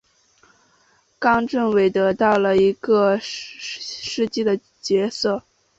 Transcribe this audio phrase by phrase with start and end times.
[1.19, 5.43] 冈政伟得到了一个机师的角色。